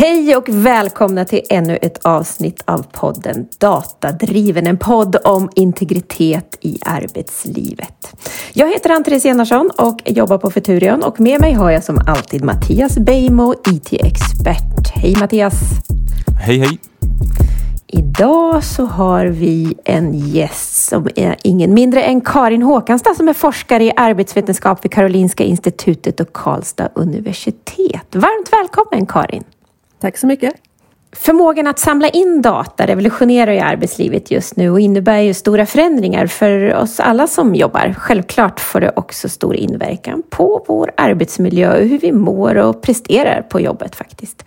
[0.00, 6.78] Hej och välkomna till ännu ett avsnitt av podden Datadriven, en podd om integritet i
[6.86, 8.14] arbetslivet.
[8.52, 12.44] Jag heter Ann-Therese Enarsson och jobbar på Futurion och med mig har jag som alltid
[12.44, 14.88] Mattias Beijmo, IT-expert.
[14.94, 15.54] Hej Mattias!
[16.40, 16.78] Hej hej!
[17.86, 23.34] Idag så har vi en gäst som är ingen mindre än Karin Håkanstad som är
[23.34, 28.14] forskare i arbetsvetenskap vid Karolinska institutet och Karlstad universitet.
[28.14, 29.44] Varmt välkommen Karin!
[30.00, 30.54] Tack så mycket.
[31.12, 36.26] Förmågan att samla in data revolutionerar ju arbetslivet just nu och innebär ju stora förändringar
[36.26, 37.94] för oss alla som jobbar.
[37.98, 43.42] Självklart får det också stor inverkan på vår arbetsmiljö och hur vi mår och presterar
[43.42, 44.44] på jobbet faktiskt.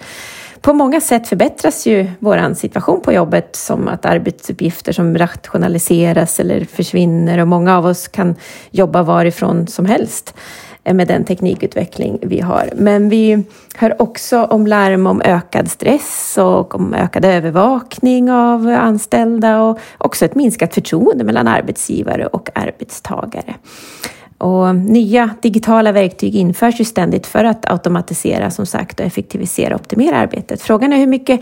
[0.61, 6.65] På många sätt förbättras ju vår situation på jobbet som att arbetsuppgifter som rationaliseras eller
[6.65, 8.35] försvinner och många av oss kan
[8.71, 10.33] jobba varifrån som helst
[10.83, 12.69] Eh, med den teknikutveckling vi har.
[12.75, 13.43] Men vi
[13.75, 20.25] hör också om larm om ökad stress och om ökad övervakning av anställda och också
[20.25, 23.55] ett minskat förtroende mellan arbetsgivare och arbetstagare.
[24.37, 29.81] Och nya digitala verktyg införs ju ständigt för att automatisera som sagt och effektivisera och
[29.81, 30.61] optimera arbetet.
[30.61, 31.41] Frågan är hur mycket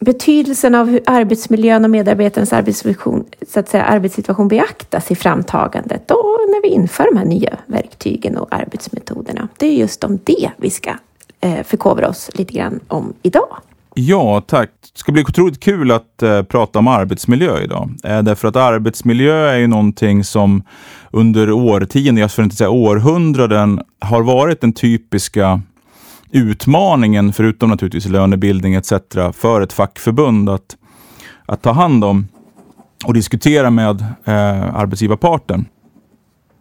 [0.00, 6.38] betydelsen av hur arbetsmiljön och medarbetarens arbetssituation, så att säga, arbetssituation beaktas i framtagandet och
[6.48, 9.48] när vi inför de här nya verktygen och arbetsmetoderna.
[9.56, 10.90] Det är just om det vi ska
[11.40, 13.56] eh, förkovra oss lite grann om idag.
[13.94, 14.70] Ja, tack.
[14.92, 17.90] Det ska bli otroligt kul att eh, prata om arbetsmiljö idag.
[18.04, 20.62] Eh, därför att arbetsmiljö är ju någonting som
[21.10, 25.60] under årtionden, jag skulle inte säga århundraden, har varit den typiska
[26.32, 28.92] utmaningen, förutom naturligtvis lönebildning etc.,
[29.32, 30.76] för ett fackförbund att,
[31.46, 32.28] att ta hand om
[33.04, 35.66] och diskutera med eh, arbetsgivarparten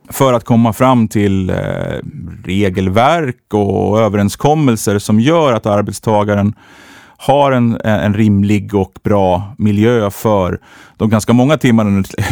[0.10, 1.56] för att komma fram till eh,
[2.46, 6.54] regelverk och överenskommelser som gör att arbetstagaren
[7.18, 10.60] har en, en rimlig och bra miljö för
[10.98, 11.86] de ganska många timmar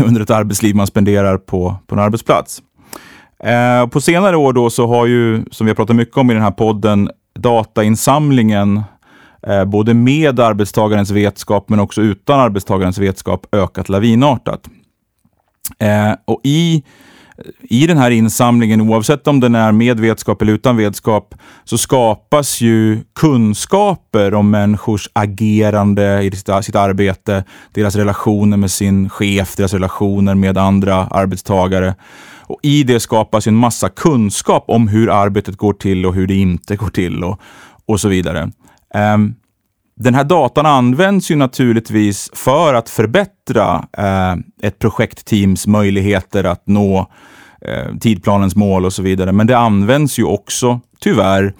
[0.05, 2.61] under ett arbetsliv man spenderar på, på en arbetsplats.
[3.43, 6.33] Eh, på senare år då så har ju, som vi har pratat mycket om i
[6.33, 8.83] den här podden, datainsamlingen
[9.47, 14.61] eh, både med arbetstagarens vetskap men också utan arbetstagarens vetskap ökat lavinartat.
[15.79, 16.83] Eh, och i,
[17.61, 22.61] i den här insamlingen, oavsett om den är med vetskap eller utan vetskap, så skapas
[22.61, 27.43] ju kunskaper om människors agerande i sitt, sitt arbete,
[27.73, 31.95] deras relationer med sin chef, deras relationer med andra arbetstagare.
[32.47, 36.35] Och I det skapas en massa kunskap om hur arbetet går till och hur det
[36.35, 37.39] inte går till och,
[37.85, 38.51] och så vidare.
[39.15, 39.35] Um,
[39.99, 44.35] den här datan används ju naturligtvis för att förbättra eh,
[44.67, 47.07] ett projektteams möjligheter att nå
[47.61, 49.31] eh, tidplanens mål och så vidare.
[49.31, 51.53] Men det används ju också, tyvärr,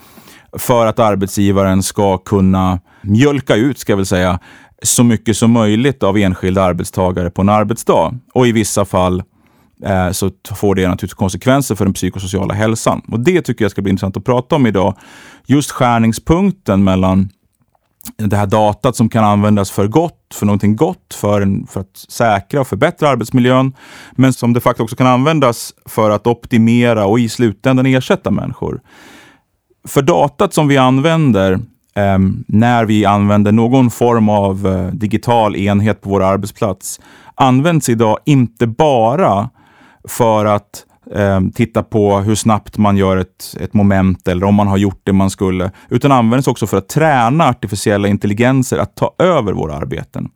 [0.58, 4.40] för att arbetsgivaren ska kunna mjölka ut, ska jag väl säga,
[4.84, 8.19] så mycket som möjligt av enskilda arbetstagare på en arbetsdag.
[8.34, 9.24] Och i vissa fall
[9.85, 13.01] Eh, så får det naturligtvis konsekvenser för den psykosociala hälsan.
[13.07, 14.95] Och Det tycker jag ska bli intressant att prata om idag.
[15.45, 17.29] Just skärningspunkten mellan
[18.17, 22.05] det här datat som kan användas för gott, för någonting gott, för, en, för att
[22.09, 23.73] säkra och förbättra arbetsmiljön,
[24.11, 28.81] men som de facto också kan användas för att optimera och i slutändan ersätta människor.
[29.88, 31.53] För datat som vi använder
[31.95, 32.17] eh,
[32.47, 36.99] när vi använder någon form av eh, digital enhet på vår arbetsplats
[37.35, 39.49] används idag inte bara
[40.07, 40.85] för att
[41.16, 45.01] eh, titta på hur snabbt man gör ett, ett moment eller om man har gjort
[45.03, 49.75] det man skulle, utan används också för att träna artificiella intelligenser att ta över våra
[49.75, 50.29] arbeten.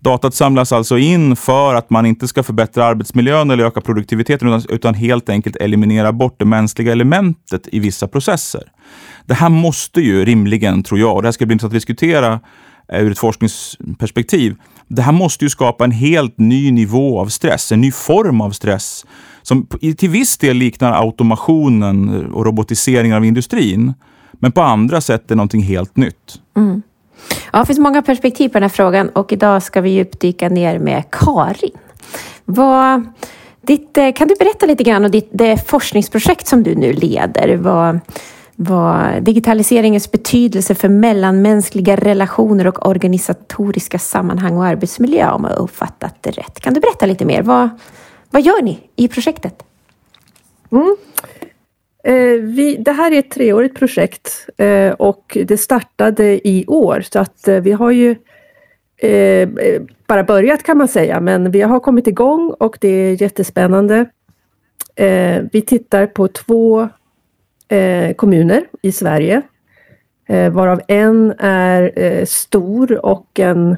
[0.00, 4.62] Datat samlas alltså in för att man inte ska förbättra arbetsmiljön eller öka produktiviteten, utan,
[4.68, 8.62] utan helt enkelt eliminera bort det mänskliga elementet i vissa processer.
[9.26, 12.40] Det här måste ju rimligen, tror jag, och det här ska bli intressant att diskutera
[12.92, 14.56] eh, ur ett forskningsperspektiv,
[14.88, 18.50] det här måste ju skapa en helt ny nivå av stress, en ny form av
[18.50, 19.04] stress
[19.42, 19.66] som
[19.96, 23.94] till viss del liknar automationen och robotiseringen av industrin.
[24.32, 26.40] Men på andra sätt är någonting helt nytt.
[26.56, 26.82] Mm.
[27.52, 30.78] Ja, det finns många perspektiv på den här frågan och idag ska vi djupdyka ner
[30.78, 31.78] med Karin.
[32.44, 33.06] Vad,
[33.66, 37.56] ditt, eh, kan du berätta lite grann om ditt, det forskningsprojekt som du nu leder?
[37.56, 38.00] Vad,
[38.64, 46.30] vad digitaliseringens betydelse för mellanmänskliga relationer och organisatoriska sammanhang och arbetsmiljö, om jag uppfattat det
[46.30, 46.60] rätt.
[46.60, 47.42] Kan du berätta lite mer?
[47.42, 47.68] Vad,
[48.30, 49.64] vad gör ni i projektet?
[50.72, 50.96] Mm.
[52.04, 57.18] Eh, vi, det här är ett treårigt projekt eh, och det startade i år, så
[57.18, 58.16] att eh, vi har ju
[58.96, 59.48] eh,
[60.06, 64.06] bara börjat kan man säga, men vi har kommit igång och det är jättespännande.
[64.96, 66.88] Eh, vi tittar på två
[67.72, 69.42] eh, kommuner i Sverige.
[70.28, 73.76] eh, varav en är eh, stor och en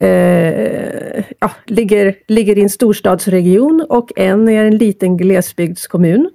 [0.00, 6.30] eh, ja, ligger, ligger i en storstadsregion och en är en liten glesbygdskommun.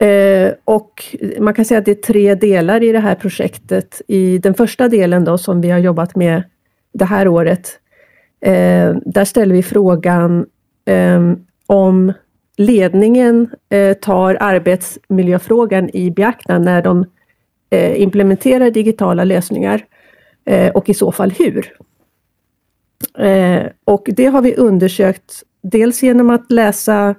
[0.00, 4.02] Eh, och man kan säga att det är tre delar i det här projektet.
[4.08, 6.42] I den första delen då som vi har jobbat med
[6.92, 7.78] det här året,
[8.40, 10.46] eh, där ställer vi frågan
[10.84, 11.20] eh,
[11.66, 12.12] om
[12.56, 17.04] ledningen eh, tar arbetsmiljöfrågan i beaktande när de
[17.70, 19.84] eh, implementerar digitala lösningar
[20.44, 21.72] eh, och i så fall hur.
[23.84, 27.14] och det har vi undersökt dels genom att läsa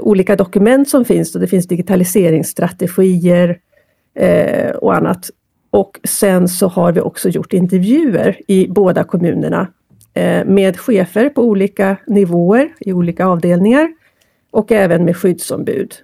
[0.00, 1.34] olika dokument som finns.
[1.34, 3.58] Och det finns digitaliseringsstrategier
[4.74, 5.30] och annat.
[5.70, 9.66] Och sen så har vi också gjort intervjuer i båda kommunerna
[10.44, 13.88] med chefer på olika nivåer i olika avdelningar
[14.50, 15.94] och även med skyddsombud.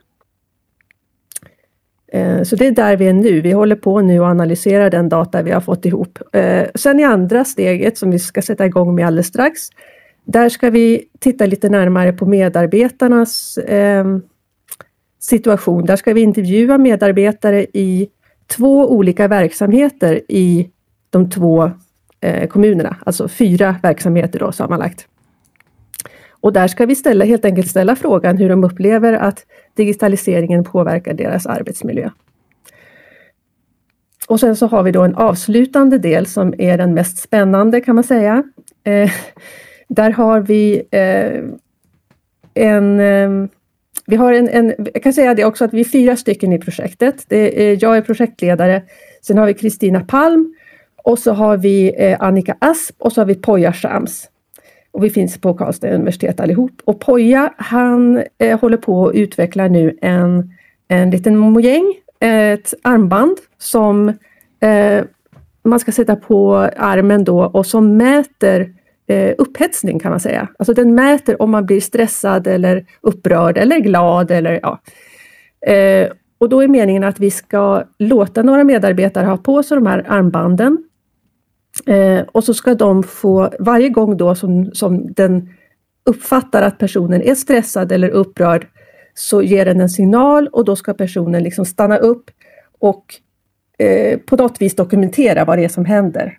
[2.15, 3.41] Eh, så det är där vi är nu.
[3.41, 6.19] Vi håller på nu och analyserar den data vi har fått ihop.
[6.33, 9.61] Eh, sen i andra steget som vi ska sätta igång med alldeles strax,
[10.25, 14.05] där ska vi titta lite närmare på medarbetarnas eh,
[15.21, 15.85] situation.
[15.85, 18.09] Där ska vi intervjua medarbetare i
[18.47, 20.71] två olika verksamheter i
[21.11, 21.71] de två
[22.49, 25.09] kommunerna, alltså fyra verksamheter då sammanlagt.
[26.45, 31.15] Och där ska vi ställa, helt enkelt ställa frågan hur de upplever att digitaliseringen påverkar
[31.15, 32.11] deras arbetsmiljö.
[34.29, 37.95] Och sen så har vi då en avslutande del som är den mest spännande kan
[37.95, 38.43] man säga.
[38.85, 39.11] Eh,
[39.89, 41.43] där har vi eh,
[42.55, 43.51] en eh,
[44.07, 46.59] vi har en, en, jag kan säga det också att vi är fyra stycken i
[46.59, 47.25] projektet.
[47.29, 48.83] Det är, jag är projektledare,
[49.23, 50.55] sen har vi Kristina Palm
[51.03, 54.31] och så har vi eh, Annika Asp och så har vi Poja Shams.
[54.95, 56.73] Och vi finns på Karlstad universitet allihop.
[56.85, 60.53] Och Poja han eh, håller på att utveckla nu en,
[60.89, 64.09] en liten mojäng, ett armband som
[64.61, 65.05] eh,
[65.65, 68.75] man ska sätta på armen då och som mäter
[69.07, 70.49] eh, upphetsning kan man säga.
[70.59, 74.81] Alltså den mäter om man blir stressad eller upprörd eller glad eller ja.
[75.73, 76.09] Eh,
[76.39, 80.05] och då är meningen att vi ska låta några medarbetare ha på sig de här
[80.09, 80.79] armbanden.
[81.87, 85.49] Eh, och så ska de få, varje gång då som, som den
[86.05, 88.67] uppfattar att personen är stressad eller upprörd,
[89.15, 92.31] så ger den en signal och då ska personen liksom stanna upp
[92.79, 93.05] och
[93.79, 96.39] eh, på något vis dokumentera vad det är som händer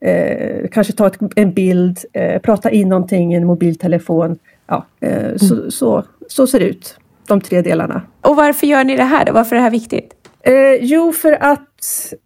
[0.00, 4.38] eh, kanske ta ett, en bild, eh, prata in någonting i en mobiltelefon.
[4.66, 5.38] Ja, eh, mm.
[5.38, 6.98] så, så, så ser det ut,
[7.28, 8.02] de tre delarna.
[8.20, 9.32] Och varför gör ni det här då?
[9.32, 10.14] Varför är det här viktigt?
[10.40, 11.75] Eh, jo, för att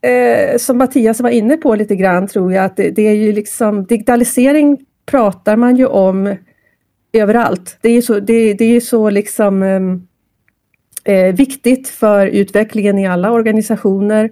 [0.00, 3.32] eh, som Mattias var inne på lite grann tror jag att det, det, är ju
[3.32, 6.36] liksom digitalisering pratar man ju om
[7.12, 7.78] överallt.
[7.80, 10.06] Det är så, det, det är så liksom ehm,
[11.04, 14.30] eh, viktigt för utvecklingen i alla organisationer.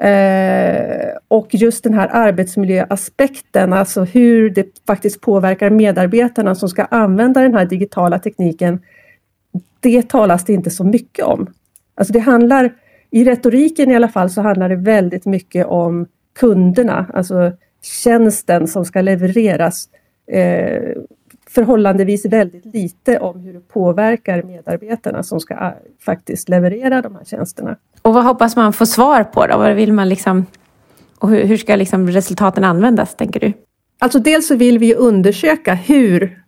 [0.00, 7.40] Eh, och just den här arbetsmiljöaspekten, alltså hur det faktiskt påverkar medarbetarna som ska använda
[7.40, 8.80] den här digitala tekniken.
[9.80, 11.46] Det talas det inte så mycket om.
[11.94, 12.72] Alltså det handlar,
[13.10, 16.06] i retoriken i alla fall, så handlar det väldigt mycket om
[16.38, 17.52] kunderna, alltså
[17.82, 19.88] tjänsten som ska levereras.
[20.32, 20.92] Eh,
[21.48, 25.70] förhållandevis väldigt lite om hur det påverkar medarbetarna som ska äh,
[26.04, 27.76] faktiskt leverera de här tjänsterna.
[28.02, 29.58] Och vad hoppas man få svar på då?
[29.58, 30.46] Vad vill man liksom,
[31.18, 33.52] och hur, hur ska liksom resultaten användas, tänker du?
[33.98, 36.42] Alltså dels så vill vi undersöka hur,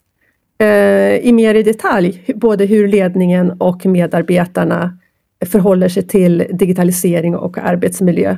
[0.59, 4.99] eh, i mer i detalj, både hur ledningen och medarbetarna
[5.47, 8.37] förhåller sig till digitalisering och arbetsmiljö.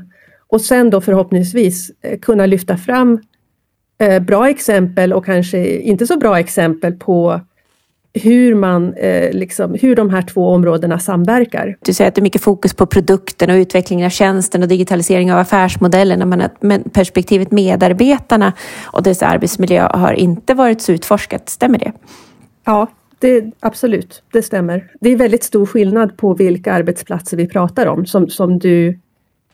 [0.48, 3.20] Och sen då förhoppningsvis eh, kunna lyfta fram
[4.00, 7.40] eh, bra exempel och kanske inte så bra exempel på
[8.14, 11.76] hur, man, eh, liksom, hur de här två områdena samverkar.
[11.80, 15.32] Du säger att det är mycket fokus på produkten och utvecklingen av tjänsten och digitalisering
[15.32, 18.52] av affärsmodellerna men perspektivet medarbetarna
[18.84, 21.92] och dess arbetsmiljö har inte varit så utforskat, stämmer det?
[22.64, 22.88] Ja,
[23.24, 24.90] det, absolut, det stämmer.
[25.00, 28.06] Det är väldigt stor skillnad på vilka arbetsplatser vi pratar om.
[28.06, 28.88] Som, som du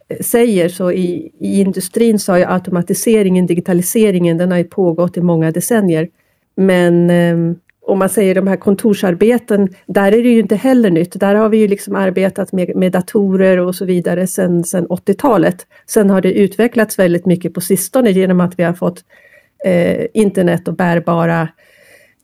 [0.08, 5.16] eh, säger så i, i industrin så har ju automatiseringen, digitaliseringen, den har ju pågått
[5.16, 6.08] i många decennier.
[6.56, 11.20] Men eh, om man säger de här kontorsarbeten, där är det ju inte heller nytt.
[11.20, 15.66] Där har vi ju liksom arbetat med, med datorer och så vidare sedan, 80-talet.
[15.86, 19.04] Sen har det utvecklats väldigt mycket på sistone genom att vi har fått
[19.64, 21.48] eh, internet och bärbara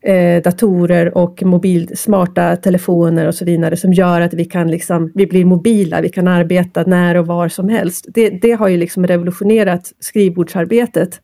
[0.06, 5.12] eh, datorer och mobil, smarta telefoner och så vidare som gör att vi kan liksom,
[5.14, 8.06] vi blir mobila, vi kan arbeta när och var som helst.
[8.08, 11.20] Det, det har ju liksom revolutionerat skrivbordsarbetet.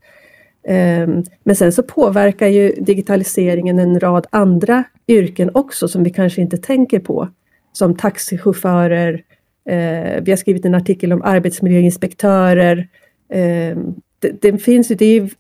[0.69, 1.09] Eh,
[1.45, 6.57] men sen så påverkar ju digitaliseringen en rad andra yrken också som vi kanske inte
[6.57, 7.29] tänker på.
[7.73, 9.23] Som taxichaufförer,
[9.69, 12.89] Eh, vi har skrivit en artikel om arbetsmiljöinspektörer.
[13.33, 13.77] Eh,
[14.19, 15.31] det, det, finns ju, det är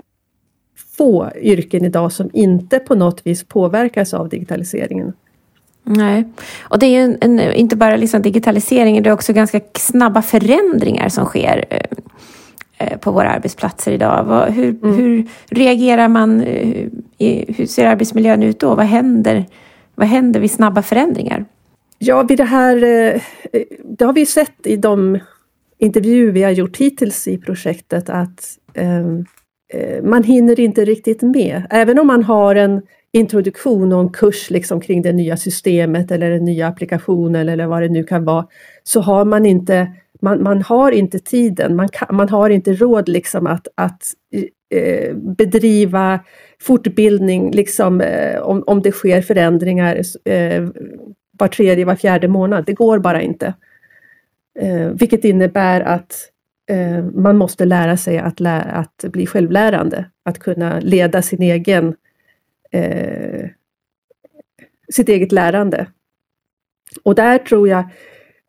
[1.02, 5.12] få yrken idag som inte på något vis påverkas av digitaliseringen.
[5.84, 6.24] Nej,
[6.62, 10.22] och det är ju en, en, inte bara liksom digitaliseringen, det är också ganska snabba
[10.22, 11.80] förändringar som sker eh,
[12.78, 14.24] eh på våra arbetsplatser idag.
[14.24, 14.96] Vad, hur, mm.
[14.96, 16.40] hur reagerar man?
[16.40, 18.74] Hur, eh, hur ser arbetsmiljön ut då?
[18.74, 19.46] Vad händer,
[19.94, 21.44] vad händer vid snabba förändringar?
[21.98, 23.20] Ja, vid det här, eh,
[23.84, 25.18] det har vi sett i de
[25.78, 29.26] intervjuer vi har gjort hittills i projektet att um,
[29.72, 31.62] Eh, man hinner inte riktigt med.
[31.70, 36.30] Även om man har en introduktion och en kurs liksom kring det nya systemet eller
[36.30, 38.46] den nya applikationen eller vad det nu kan vara,
[38.82, 43.08] så har man inte, man, man har inte tiden, man, kan, man har inte råd
[43.08, 44.02] liksom att, att
[44.74, 46.20] eh, bedriva
[46.60, 50.68] fortbildning liksom, eh, om, om det sker förändringar eh,
[51.38, 52.64] var tredje, var fjärde månad.
[52.66, 53.54] Det går bara inte.
[54.58, 56.31] Eh, vilket innebär att
[56.70, 61.94] eh, man måste lära sig att, lä att bli självlärande, att kunna leda sin egen
[62.70, 63.48] eh,
[64.92, 65.86] sitt eget lärande.
[67.02, 67.80] Och där tror jag,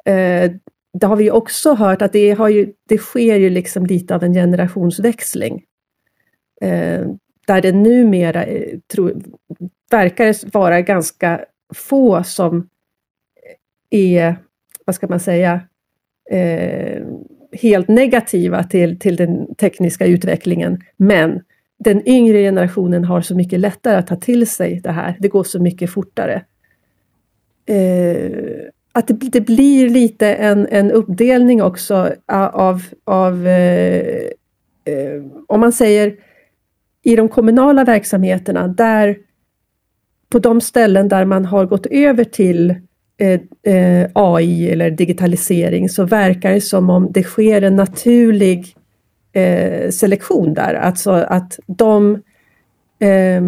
[0.05, 0.51] eh,
[0.99, 4.23] det har vi också hört att det, har ju, det sker ju liksom lite av
[4.23, 5.63] en generationsväxling.
[6.61, 7.07] Eh,
[7.47, 9.11] där det numera eh, tro,
[9.91, 12.57] verkar vara ganska få som
[13.89, 14.35] eh, är,
[14.85, 15.61] vad ska man säga,
[16.29, 17.03] eh,
[17.53, 20.81] helt negativa till, till den tekniska utvecklingen.
[20.97, 21.41] Men
[21.79, 25.17] den yngre generationen har så mycket lättare att ta till sig det här.
[25.19, 26.43] Det går så mycket fortare.
[27.65, 28.31] Eh,
[28.91, 34.27] att det, det, blir lite en, en uppdelning också av, av eh,
[34.85, 36.15] eh, om man säger
[37.03, 39.17] i de kommunala verksamheterna, där
[40.29, 42.75] på de ställen där man har gått över till eh,
[43.17, 48.75] Eh, eh, AI eller digitalisering så verkar det som om det sker en naturlig
[49.33, 50.73] eh, selektion där.
[50.73, 52.13] Alltså att de,
[52.99, 53.41] eh,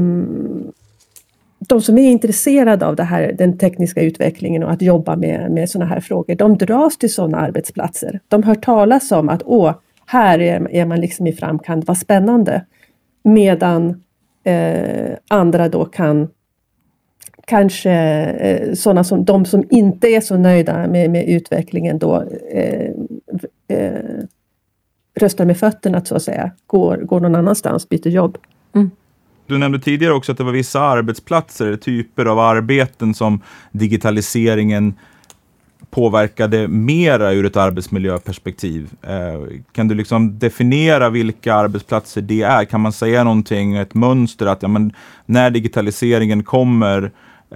[1.67, 5.69] de som är intresserade av det här, den tekniska utvecklingen och att jobba med, med
[5.69, 8.19] sådana här frågor, de dras till sådana arbetsplatser.
[8.27, 9.73] De hör talas om att åh,
[10.05, 12.65] här är, är man liksom i framkant, vad spännande.
[13.23, 14.03] Medan
[14.43, 16.27] eh, andra då kan
[17.47, 22.89] kanske eh, sådana som de som inte är så nöjda med, med utvecklingen då eh,
[23.67, 24.23] eh,
[25.15, 28.37] röstar med fötterna så att säga, går, går någon annanstans, byter jobb.
[28.75, 28.91] Mm.
[29.47, 34.93] Du nämnde tidigare också att det var vissa arbetsplatser, typer av arbeten som digitaliseringen
[35.89, 38.89] påverkade mera ur ett arbetsmiljöperspektiv.
[39.01, 42.65] Eh, kan du liksom definiera vilka arbetsplatser det är?
[42.65, 44.93] Kan man säga någonting, ett mönster att ja, men
[45.25, 47.11] när digitaliseringen kommer,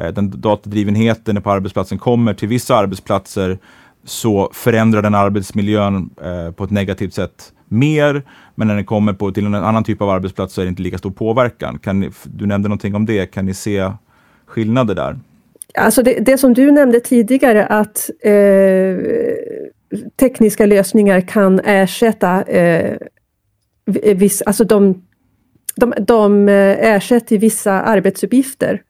[0.08, 3.58] den datadrivenheten på arbetsplatsen kommer till vissa arbetsplatser
[4.04, 8.24] så förändrar den arbetsmiljön eh, på ett negativt sätt mer.
[8.56, 10.82] Men när den kommer på, till en annan typ av arbetsplats så är det inte
[10.82, 11.80] lika stor påverkan.
[11.80, 13.26] Kan ni, du nämnde någonting om det.
[13.26, 13.92] Kan ni se
[14.46, 15.20] skillnader där?
[15.78, 18.98] Alltså det, det som du nämnde tidigare att eh,
[20.20, 22.98] tekniska lösningar kan ersätta eh,
[24.16, 25.02] viss, alltså de,
[25.76, 28.82] de, de eh, ersätter vissa arbetsuppgifter.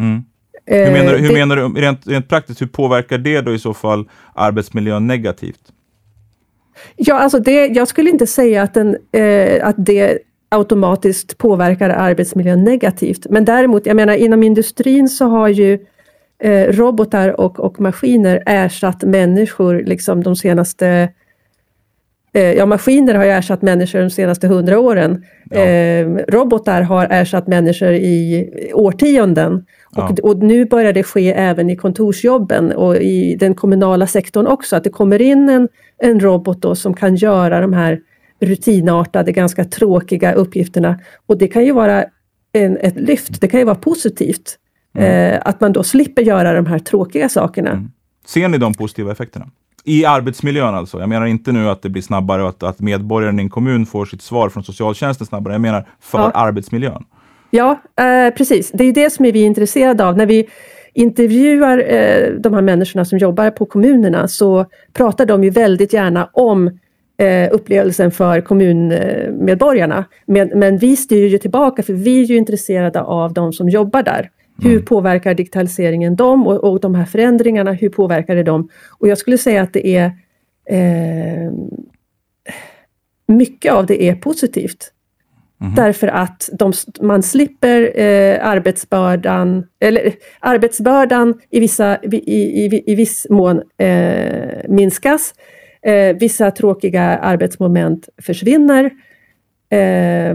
[0.00, 0.22] Mm.
[0.76, 3.74] Hur menar, hur det, menar du, rent, rent praktiskt, hur påverkar det då i så
[3.74, 5.60] fall arbetsmiljön negativt?
[6.96, 12.64] Ja, alltså det, jag skulle inte säga att, den, eh, att det automatiskt påverkar arbetsmiljön
[12.64, 13.26] negativt.
[13.30, 15.78] Men däremot, jag menar inom industrin så har ju
[16.42, 21.08] eh, robotar och, och maskiner ersatt människor liksom de senaste eh,
[22.32, 25.24] Ja, maskiner har ju ersatt människor de senaste hundra åren.
[25.50, 25.60] Ja.
[25.60, 29.64] Eh, robotar har ersatt människor i årtionden.
[29.96, 34.76] Och, och, nu börjar det ske även i kontorsjobben och i den kommunala sektorn också,
[34.76, 35.68] att det kommer in en,
[35.98, 38.00] en robot då som kan göra de här
[38.40, 41.00] rutinartade, ganska tråkiga uppgifterna.
[41.26, 42.04] Och det kan ju vara
[42.52, 44.56] en, ett lyft, det kan ju vara positivt.
[44.94, 45.34] Mm.
[45.34, 47.70] Eh, att man då slipper göra de här tråkiga sakerna.
[47.70, 47.90] Mm.
[48.26, 49.50] Ser ni de positiva effekterna?
[49.84, 51.00] I arbetsmiljön alltså.
[51.00, 53.86] Jag menar inte nu att det blir snabbare och att, att medborgaren i en kommun
[53.86, 55.54] får sitt svar från socialtjänsten snabbare.
[55.54, 56.30] Jag menar för ja.
[56.34, 57.04] arbetsmiljön.
[57.50, 58.70] Ja, eh, precis.
[58.74, 60.16] Det är det som vi är intresserade av.
[60.16, 60.48] När vi
[60.94, 66.30] intervjuar eh, de här människorna som jobbar på kommunerna så pratar de ju väldigt gärna
[66.32, 66.78] om
[67.18, 70.04] eh, upplevelsen för kommunmedborgarna.
[70.26, 74.02] Men, men vi styr ju tillbaka för vi är ju intresserade av de som jobbar
[74.02, 74.30] där.
[74.62, 74.84] Hur mm.
[74.84, 78.68] påverkar digitaliseringen dem och, och de här förändringarna, hur påverkar det dem?
[78.98, 80.12] Och jag skulle säga att det är
[80.70, 81.52] eh,
[83.26, 84.92] mycket av det är positivt.
[85.60, 85.74] Mm.
[85.74, 92.16] Därför att de, man slipper eh, arbetsbördan, eller arbetsbördan i, vissa, i,
[92.64, 95.34] i, i viss mån eh, minskas.
[95.82, 98.84] Eh, vissa tråkiga arbetsmoment försvinner.
[99.70, 100.34] Eh,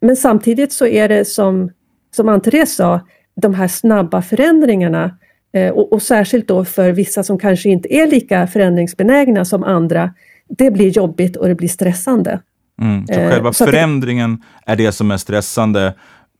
[0.00, 1.70] men samtidigt så är det som,
[2.10, 3.00] som Ann-Therese sa,
[3.34, 5.18] de här snabba förändringarna
[5.52, 10.14] eh, och, och, särskilt då för vissa som kanske inte är lika förändringsbenägna som andra.
[10.48, 12.40] Det blir jobbigt och det blir stressande.
[12.82, 13.06] Mm.
[13.06, 14.72] Så eh, själva så förändringen det...
[14.72, 15.94] är det som är stressande,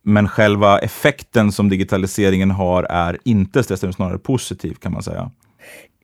[0.04, 5.30] men själva effekten som digitaliseringen har är inte stressande, snarare positiv kan man säga.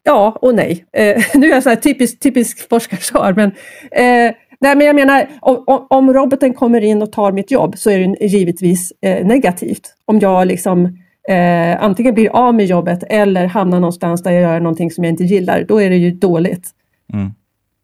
[0.03, 0.85] Ja och nej.
[0.93, 3.53] Eh, nu är jag så här typisk, typisk forskarsvar, men
[3.93, 7.91] eh, Nej, men jag menar, om, om, roboten kommer in och tar mitt jobb så
[7.91, 9.95] är det givetvis eh, negativt.
[10.05, 10.85] Om jag liksom
[11.29, 15.13] eh, antingen blir av med jobbet eller hamnar någonstans där jag gör någonting som jag
[15.13, 16.71] inte gillar, då är det ju dåligt.
[17.13, 17.31] Mm.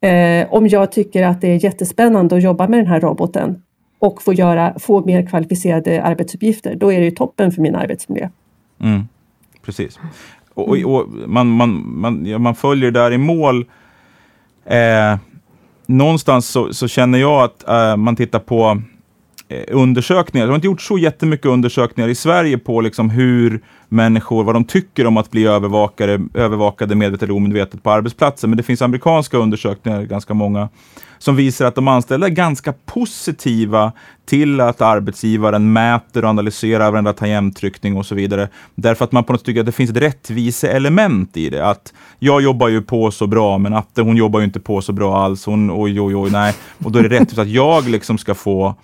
[0.01, 3.63] Eh, om jag tycker att det är jättespännande att jobba med den här roboten
[3.99, 8.29] och få, göra, få mer kvalificerade arbetsuppgifter, då är det ju toppen för min arbetsmiljö.
[8.81, 9.07] Mm.
[9.65, 9.99] Precis.
[10.53, 13.65] Och, och, och man, man, man, ja, man följer där i mål.
[14.65, 15.17] Eh,
[15.87, 18.81] någonstans så, så, känner jag att äh, man tittar på
[19.49, 20.45] eh, undersökningar.
[20.45, 24.63] Det har inte gjort så jättemycket undersökningar i Sverige på liksom hur människor, vad de
[24.63, 28.49] tycker om att bli övervakade, övervakade medvetet eller omedvetet på arbetsplatsen.
[28.49, 30.69] Men det finns amerikanska undersökningar, ganska många,
[31.17, 33.91] som visar att de anställda är ganska positiva
[34.25, 38.49] till att arbetsgivaren mäter och analyserar varenda tangentryckning och så vidare.
[38.75, 41.65] Därför att man på något sätt tycker att det finns ett rättviseelement i det.
[41.65, 44.93] Att jag jobbar ju på så bra, men Atte hon jobbar ju inte på så
[44.93, 45.45] bra alls.
[45.45, 46.53] Hon, oj, oj, oj, nej.
[46.83, 48.75] Och då är det rättvist att jag liksom ska få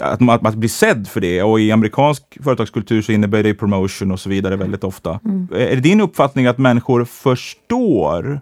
[0.00, 1.42] att, att, att bli sedd för det.
[1.42, 5.20] Och i amerikansk företagskultur så innebär det promotion och så vidare väldigt ofta.
[5.24, 5.48] Mm.
[5.52, 8.40] Är det din uppfattning att människor förstår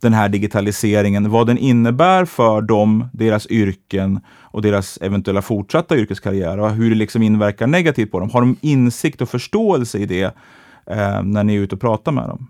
[0.00, 6.58] den här digitaliseringen, vad den innebär för dem, deras yrken och deras eventuella fortsatta yrkeskarriär
[6.58, 8.30] och hur det liksom inverkar negativt på dem.
[8.30, 10.22] Har de insikt och förståelse i det
[10.86, 12.46] eh, när ni är ute och pratar med dem?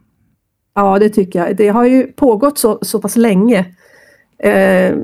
[0.75, 1.57] Ja, det tycker jag.
[1.57, 3.67] Det har ju pågått så, så pass länge.
[4.39, 4.97] Eh,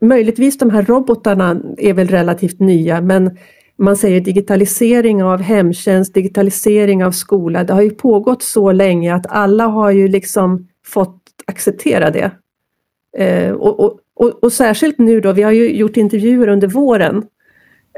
[0.00, 3.36] möjligtvis de här robotarna är väl relativt nya, men
[3.78, 7.64] man säger digitalisering av hemtjänst, digitalisering av skola.
[7.64, 12.30] Det har ju pågått så länge att alla har ju liksom fått acceptera det.
[13.18, 17.26] Eh, och, och, och, och, särskilt nu då, vi har ju gjort intervjuer under våren.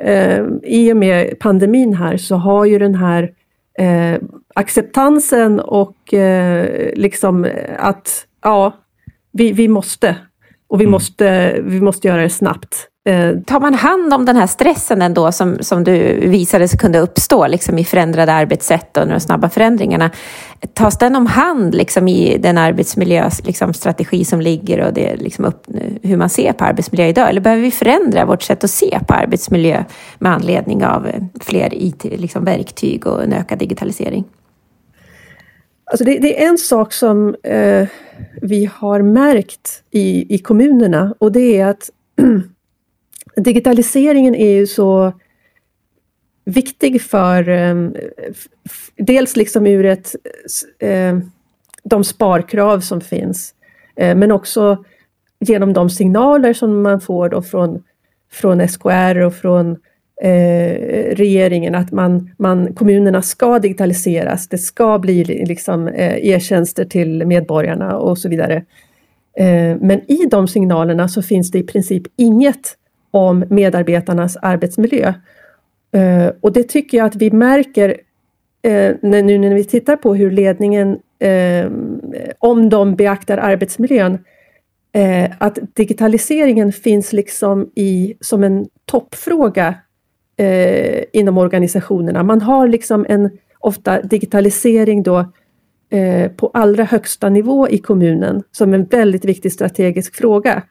[0.00, 3.32] Eh, I och med pandemin här så har ju den här
[3.78, 4.20] eh,
[4.54, 7.46] acceptansen och eh, liksom
[7.78, 8.72] att ja,
[9.32, 10.16] vi, vi måste
[10.68, 10.92] och vi, mm.
[10.92, 12.89] måste, vi måste göra det snabbt.
[13.04, 16.98] Eh, tar man hand om den här stressen ändå som, som du visade sig kunde
[16.98, 20.10] uppstå liksom i förändrade arbetssätt och de snabba förändringarna?
[20.74, 25.66] Tas den om hand liksom i den arbetsmiljöstrategi liksom, som ligger och det, liksom upp,
[26.02, 27.28] hur man ser på arbetsmiljö idag?
[27.28, 29.84] Eller behöver vi förändra vårt sätt att se på arbetsmiljö
[30.18, 32.20] med anledning av eh, fler IT-verktyg
[32.92, 34.24] liksom, och en ökad digitalisering?
[35.84, 37.88] Alltså det, det, är en sak som eh,
[38.42, 41.90] vi har märkt i, i kommunerna och det är att
[43.36, 45.12] digitaliseringen är ju så
[46.44, 47.74] viktig för eh,
[48.96, 50.14] dels liksom ur ett,
[50.78, 51.18] eh,
[51.82, 53.54] de sparkrav som finns,
[53.96, 54.84] eh, men också
[55.40, 57.82] genom de signaler som man får då från,
[58.32, 59.76] från SKR och från
[60.22, 67.26] eh, regeringen att man, man, kommunerna ska digitaliseras, det ska bli liksom, eh, e-tjänster till
[67.26, 68.64] medborgarna och så vidare.
[69.36, 72.76] Eh, men i de signalerna så finns det i princip inget
[73.10, 75.14] om medarbetarnas arbetsmiljö.
[75.92, 77.88] Eh, och det tycker jag att vi märker
[78.62, 81.70] eh, när, nu när vi tittar på hur ledningen, eh,
[82.38, 84.18] om de beaktar arbetsmiljön,
[85.38, 89.74] att digitaliseringen finns liksom i, som en toppfråga
[90.40, 92.22] eh, inom organisationerna.
[92.22, 95.32] Man har liksom en ofta digitalisering då
[95.90, 100.62] eh, på allra högsta nivå i kommunen som en väldigt viktig strategisk fråga.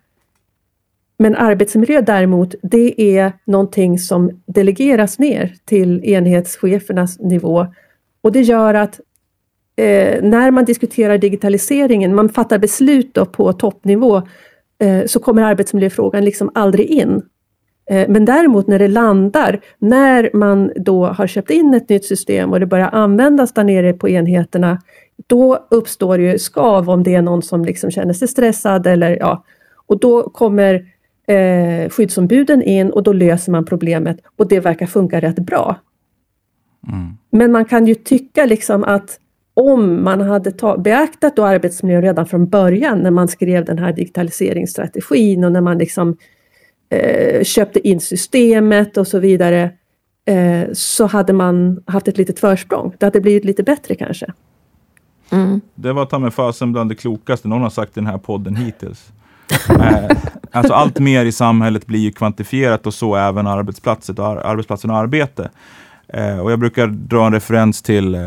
[1.20, 7.68] Men arbetsmiljö däremot, det är någonting som delegeras ner till enhetschefernas nivå.
[8.22, 9.00] Och det gör att
[9.76, 14.22] eh, när man diskuterar digitaliseringen, man fattar beslut på toppnivå,
[14.82, 17.22] eh, så kommer arbetsmiljöfrågan liksom aldrig in.
[17.90, 22.52] Eh, men däremot när det landar, när man då har köpt in ett nytt system
[22.52, 24.82] och det börjar användas där nere på enheterna,
[25.28, 29.44] då uppstår ju skav om det är någon som liksom känner sig stressad eller ja,
[29.88, 30.86] och då kommer
[31.30, 35.80] eh, skyddsombuden in och då löser man problemet och det verkar funka rätt bra.
[36.88, 37.18] Mm.
[37.32, 39.20] Men man kan ju tycka liksom att
[39.54, 43.94] om man hade ta, beaktat då arbetsmiljön redan från början när man skrev den här
[43.94, 46.18] digitaliseringsstrategin och när man liksom
[46.90, 49.72] eh, köpte in systemet och så vidare
[50.26, 52.96] eh, så hade man haft ett litet försprång.
[52.98, 54.34] Det hade blivit lite bättre kanske.
[55.32, 55.62] Mm.
[55.76, 58.56] Det var ta mig fasen bland det klokaste någon har sagt i den här podden
[58.56, 59.12] hittills.
[60.52, 64.98] alltså allt mer i samhället blir ju kvantifierat och så även arbetsplatsen och, arbetsplatsen och
[64.98, 65.50] arbete.
[66.14, 68.22] Eh, och jag brukar dra en referens till eh,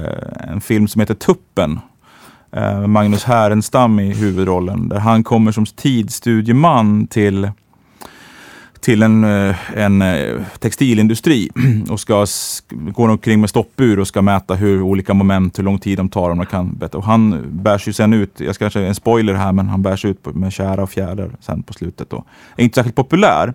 [0.53, 1.81] en film som heter Tuppen.
[2.53, 4.89] Eh, Magnus Härenstam i huvudrollen.
[4.89, 7.51] Där han kommer som tidsstudieman till
[8.83, 11.51] till en, eh, en eh, textilindustri
[11.91, 12.27] och ska
[12.71, 16.31] gå omkring med stoppur och ska mäta hur olika moment, hur lång tid de tar
[16.31, 16.99] om de kan bättre.
[16.99, 20.05] Och han bärs ju sen ut, jag ska kanske en spoiler här, men han bärs
[20.05, 22.11] ut med kära och fjäder sen på slutet.
[22.11, 22.25] Då.
[22.57, 23.55] Är inte särskilt populär.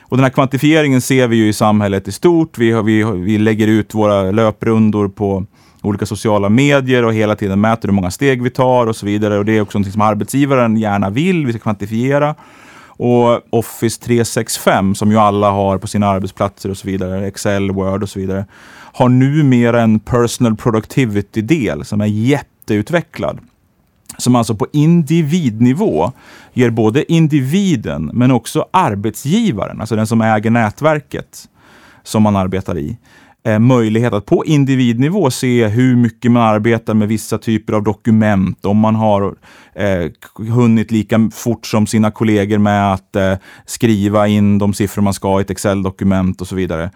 [0.00, 2.58] Och den här kvantifieringen ser vi ju i samhället i stort.
[2.58, 5.46] Vi, vi, vi lägger ut våra löprundor på
[5.82, 9.38] olika sociala medier och hela tiden mäter hur många steg vi tar och så vidare.
[9.38, 12.34] Och det är också något som arbetsgivaren gärna vill, vi ska kvantifiera.
[13.02, 18.02] Och Office 365 som ju alla har på sina arbetsplatser och så vidare, Excel, Word
[18.02, 18.46] och så vidare,
[18.92, 23.38] har numera en personal productivity-del som är jätteutvecklad.
[24.18, 26.12] Som alltså på individnivå
[26.52, 31.48] ger både individen men också arbetsgivaren, alltså den som äger nätverket
[32.02, 32.98] som man arbetar i,
[33.44, 38.64] eh, möjlighet att på individnivå se hur mycket man arbetar med vissa typer av dokument,
[38.64, 39.34] om man har
[39.74, 40.10] eh,
[40.54, 43.34] hunnit lika fort som sina kollegor med att eh,
[43.66, 46.90] skriva in de siffror man ska i ett Excel-dokument och så vidare.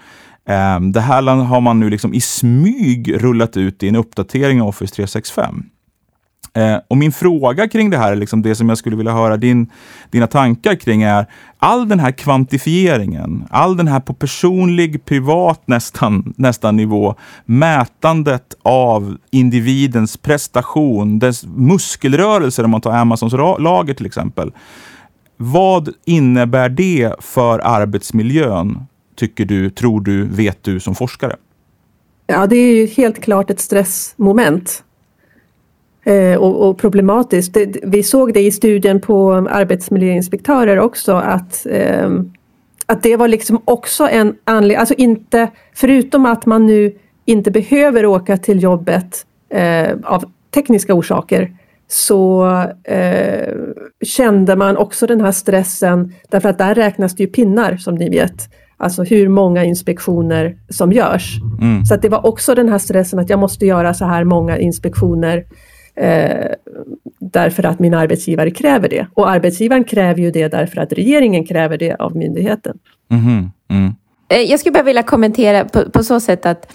[0.49, 4.69] Eh, det här har man nu liksom i smyg rullat ut i en uppdatering av
[4.69, 5.63] Office 365.
[6.57, 9.71] Eh, och min fråga kring det här, liksom det som jag skulle vilja höra din,
[10.11, 11.27] dina tankar kring är
[11.59, 17.15] all den här kvantifieringen, all den här på personlig, privat nästan, nästan nivå,
[17.45, 24.53] mätandet av individens prestation, dess muskelrörelser om man tar Amazons lager till exempel.
[25.37, 28.87] Vad innebär det för arbetsmiljön,
[29.17, 31.37] tycker du, tror du, vet du som forskare?
[32.27, 34.85] Ja, det är ju helt klart ett stressmoment
[36.39, 37.55] och, och, problematiskt.
[37.55, 42.11] Det, vi såg det i studien på arbetsmiljöinspektörer också att eh,
[42.87, 46.93] att det var liksom också en anledning, alltså inte, förutom att man nu
[47.25, 51.53] inte behöver åka till jobbet eh, av tekniska orsaker,
[51.89, 52.47] så
[52.85, 53.55] eh,
[54.05, 58.11] kände man också den här stressen, därför att där räknas det ju pinnar som ni
[58.11, 58.51] vet.
[58.77, 61.37] Alltså hur många inspektioner som görs.
[61.61, 61.85] Mm.
[61.85, 64.59] Så att det var också den här stressen att jag måste göra så här många
[64.59, 65.45] inspektioner
[65.97, 66.51] Eh,
[67.19, 69.07] därför att min arbetsgivare kräver det.
[69.15, 72.79] Och arbetsgivaren kräver ju det därför att regeringen kräver det av myndigheten.
[73.11, 73.51] Mm.
[73.71, 73.95] Mm.
[74.29, 76.73] Jag skulle bara vilja kommentera på, på så sätt att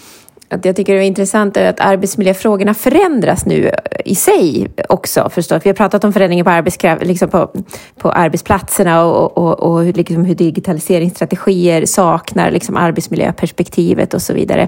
[0.50, 3.74] att jag tycker det är intressant att arbetsmiljöfrågorna förändras nu eh,
[4.06, 5.66] i sig också förstås.
[5.66, 7.52] Vi har pratat om förändringar på, arbetskraft, liksom på,
[7.98, 14.68] på arbetsplatserna och, och, och liksom hur digitaliseringsstrategier saknar liksom arbetsmiljöperspektivet och så vidare.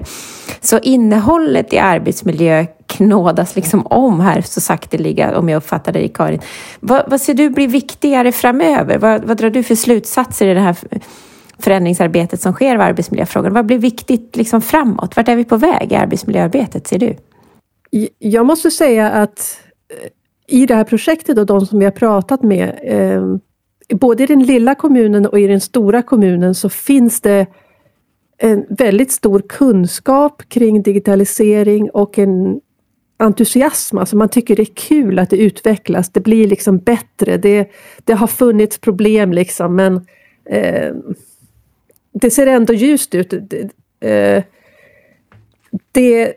[0.60, 6.40] Så innehållet i arbetsmiljö knådas liksom om här så sakteliga, om jag uppfattar dig Karin.
[6.80, 8.98] Vad, vad ser du blir viktigare framöver?
[8.98, 10.76] Vad, vad drar du för slutsatser i det här
[11.62, 13.50] förändringsarbetet som sker av arbetsmiljöfrågor?
[13.50, 15.16] Vad blir viktigt liksom framåt?
[15.16, 17.16] Vart är vi på väg i arbetsmiljöarbetet, ser du?
[18.18, 19.58] Jag måste säga att
[20.02, 20.08] eh,
[20.58, 23.36] i det här projektet och de som vi har pratat med, eh,
[23.96, 27.46] både i den lilla kommunen och i den stora kommunen så finns det
[28.38, 32.60] en väldigt stor kunskap kring digitalisering och en
[33.18, 33.98] entusiasm.
[33.98, 36.08] Alltså man tycker det är kul att det utvecklas.
[36.08, 37.36] Det blir liksom bättre.
[37.36, 37.70] Det,
[38.04, 40.06] det har funnits problem liksom men
[40.50, 40.92] eh,
[42.12, 43.34] det ser ändå ljust ut.
[43.50, 43.70] Det,
[44.10, 44.42] eh,
[45.92, 46.32] det,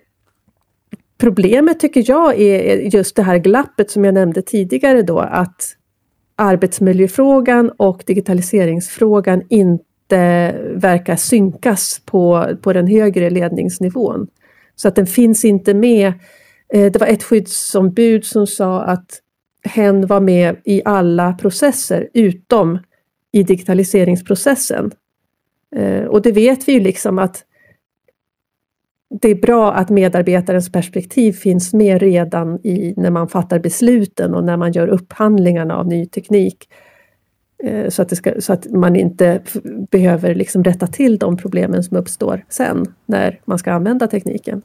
[1.17, 5.75] problemet tycker jag är just det här glappet som jag nämnde tidigare då att
[6.35, 14.27] arbetsmiljöfrågan och digitaliseringsfrågan inte verkar synkas på, på den högre ledningsnivån.
[14.75, 16.13] Så att den finns inte med.
[16.73, 19.21] Eh, det var ett skyddsombud som sa att
[19.63, 22.79] hen var med i alla processer utom
[23.31, 24.91] i digitaliseringsprocessen.
[25.75, 27.43] Eh, och det vet vi ju liksom att
[29.21, 34.43] det är bra att medarbetarens perspektiv finns med redan i, när man fattar besluten och
[34.43, 36.69] när man gör upphandlingarna av ny teknik.
[37.63, 39.41] Eh, så att, ska, så att man inte
[39.91, 44.61] behöver liksom rätta till de problemen som uppstår sen när man ska använda tekniken.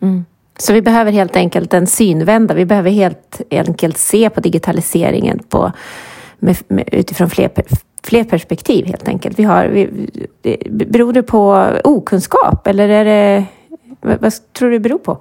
[0.00, 0.24] Mm.
[0.58, 2.54] Så vi behöver helt enkelt en synvända.
[2.54, 5.72] Vi behöver helt enkelt se på digitaliseringen på,
[6.38, 7.48] med, med, utifrån fler
[8.02, 9.38] fler perspektiv helt enkelt.
[9.38, 9.86] Vi har, vi,
[10.86, 13.44] beror det på okunskap eller är det,
[14.00, 15.18] vad, vad tror du det beror på?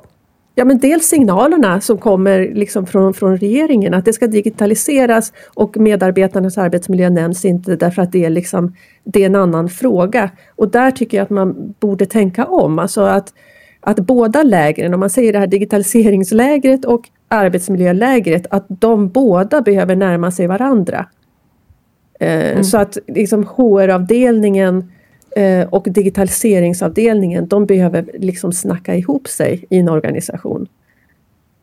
[0.59, 5.77] ja, men dels signalerna som kommer liksom från, från regeringen att det ska digitaliseras och
[5.77, 10.29] medarbetarnas arbetsmiljö nämns inte därför att det är, liksom, det är en annan fråga.
[10.55, 12.79] Och där tycker jag att man borde tänka om.
[12.79, 13.33] Alltså att,
[13.79, 19.95] att båda lägren, om man säger det här digitaliseringslägret och arbetsmiljölägret, att de båda behöver
[19.95, 21.05] närma sig varandra.
[22.19, 22.63] Eh, mm.
[22.63, 24.91] Så att liksom HR-avdelningen
[25.35, 30.67] eh, och digitaliseringsavdelningen, de behöver liksom snacka ihop sig i en organisation.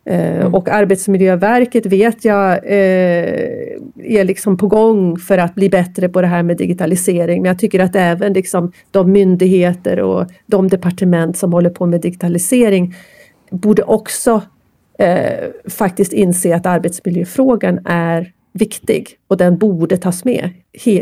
[0.04, 0.54] Eh, mm.
[0.54, 6.42] Och Arbetsmiljöverket vet jag är liksom på gång för att bli bättre på det här
[6.42, 7.42] med digitalisering.
[7.42, 12.00] Men jag tycker att även liksom de myndigheter och de departement som håller på med
[12.00, 12.94] digitalisering
[13.50, 14.42] borde också
[15.68, 20.50] faktiskt inse att arbetsmiljöfrågan är viktig och den borde tas med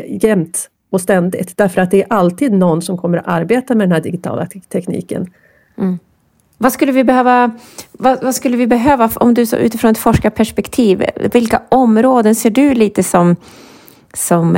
[0.06, 1.56] jämt och ständigt.
[1.56, 5.30] Därför att det är alltid någon som kommer att arbeta med den här digitala tekniken.
[5.78, 5.98] Mm.
[6.58, 7.50] Vad skulle vi behöva,
[7.92, 12.74] vad, vad, skulle vi behöva om du så utifrån ett forskarperspektiv, vilka områden ser du
[12.74, 13.36] lite som,
[14.14, 14.56] som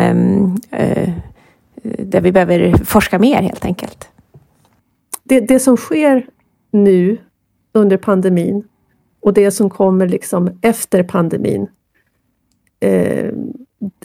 [0.70, 1.10] äh,
[1.82, 4.08] där vi behöver forska mer helt enkelt?
[5.22, 6.26] Det, det som sker
[6.70, 7.18] nu
[7.72, 8.64] under pandemin
[9.20, 11.66] och det som kommer liksom efter pandemin.
[12.80, 13.32] Eh,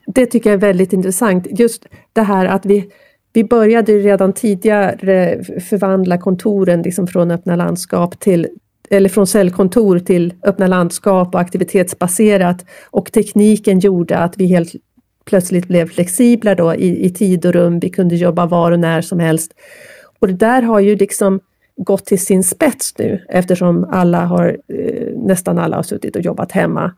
[0.05, 1.47] det tycker jag är väldigt intressant.
[1.59, 2.91] Just det här att vi,
[3.33, 8.47] vi började redan tidigare förvandla kontoren liksom från öppna landskap till
[8.89, 14.71] eller från cellkontor till öppna landskap och aktivitetsbaserat och tekniken gjorde att vi helt
[15.25, 17.79] plötsligt blev flexibla då i, i tid och rum.
[17.79, 19.51] Vi kunde jobba var och när som helst.
[20.19, 21.39] Och det där har ju liksom
[21.77, 26.51] gått till sin spets nu eftersom alla har, eh, nästan alla har suttit och jobbat
[26.51, 26.91] hemma.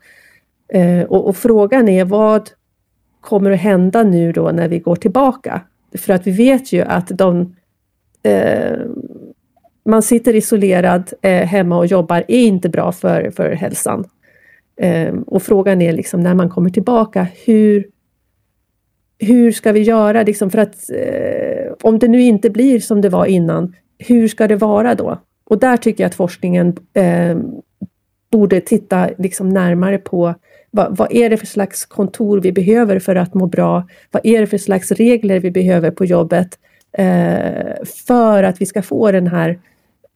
[0.68, 2.50] Eh, och, och, frågan är vad
[3.20, 5.60] kommer att hända nu då när vi går tillbaka?
[5.94, 7.56] För att vi vet ju att de
[8.22, 8.78] eh,
[9.84, 14.04] man sitter isolerad eh, hemma och jobbar är inte bra för, för hälsan.
[14.76, 17.86] Eh, och frågan är liksom när man kommer tillbaka, hur,
[19.18, 23.08] hur ska vi göra liksom för att eh, om det nu inte blir som det
[23.08, 25.18] var innan, hur ska det vara då?
[25.44, 27.36] Och där tycker jag att forskningen eh,
[28.30, 30.34] borde titta liksom närmare på
[30.74, 33.88] vad, vad, är det för slags kontor vi behöver för att må bra?
[34.10, 36.58] Vad är det för slags regler vi behöver på jobbet
[36.92, 39.58] eh, för att vi ska få den här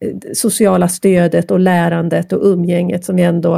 [0.01, 3.57] eh, sociala stödet och lärandet och umgänget som ändå,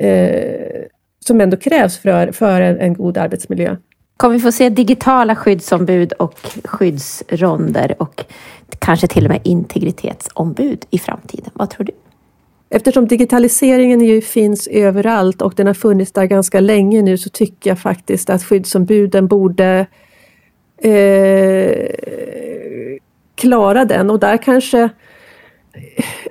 [0.00, 0.82] eh,
[1.26, 3.76] som ändå krävs för, för en, en god arbetsmiljö.
[4.16, 8.24] Kommer vi få se digitala skyddsombud och skyddsronder och
[8.78, 11.50] kanske till och med integritetsombud i framtiden?
[11.54, 11.92] Vad tror du?
[12.70, 17.70] Eftersom digitaliseringen ju finns överallt och den har funnits där ganska länge nu så tycker
[17.70, 19.86] jag faktiskt att skyddsombuden borde
[20.78, 21.86] eh,
[23.34, 24.88] klara den och där kanske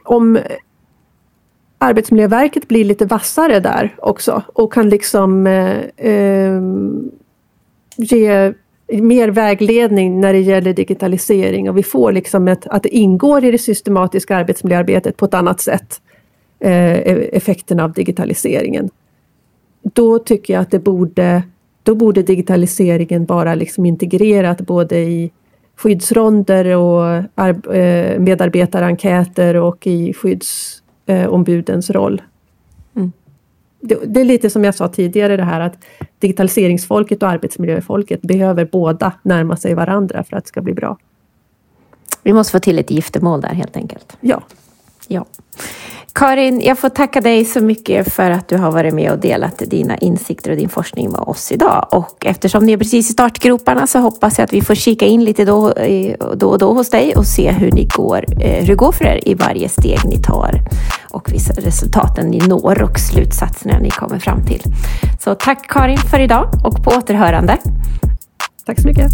[0.04, 0.40] om
[1.78, 6.62] Arbetsmiljöverket blir lite vassare där också och kan liksom eh, eh,
[7.98, 8.54] ge
[8.88, 13.52] mer vägledning när det gäller digitalisering och vi får liksom ett, att det ingår i
[13.52, 16.02] det systematiska arbetsmiljöarbetet på ett annat sätt.
[16.60, 17.00] Eh,
[17.32, 18.90] effekterna av digitaliseringen.
[19.82, 21.44] Då tycker jag att det borde,
[21.84, 25.32] då borde digitaliseringen vara liksom integrerat både i
[25.76, 32.22] skyddsronder och eh, medarbetarenkäter och i skyddsombudens roll
[33.84, 35.78] det, det, är lite som jag sa tidigare det här att
[36.20, 40.98] digitaliseringsfolket och arbetsmiljöfolket behöver båda närma sig varandra för att det ska bli bra.
[42.24, 44.18] Vi måste få till ett giftermål där helt enkelt.
[44.22, 44.44] Ja.
[45.08, 45.26] ja.
[46.16, 49.58] Karin, jag får tacka dig så mycket för att du har varit med och delat
[49.58, 51.88] dina insikter och din forskning med oss idag.
[51.92, 55.24] Och eftersom ni är precis i startgroparna så hoppas jag att vi får kika in
[55.24, 58.68] lite då, eh, då och då hos dig och se hur, ni går, eh, hur
[58.68, 60.62] det går för er i varje steg ni tar
[61.10, 64.62] och vissa resultaten ni når och slutsatserna ni kommer fram till.
[65.20, 67.58] Så tack Karin för idag och på återhörande.
[68.66, 69.12] Tack så mycket.